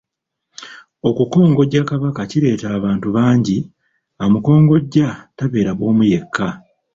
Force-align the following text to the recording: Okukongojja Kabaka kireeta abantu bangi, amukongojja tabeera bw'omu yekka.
Okukongojja 1.09 1.81
Kabaka 1.89 2.21
kireeta 2.31 2.67
abantu 2.77 3.07
bangi, 3.15 3.57
amukongojja 4.23 5.07
tabeera 5.37 5.71
bw'omu 5.77 6.03
yekka. 6.11 6.47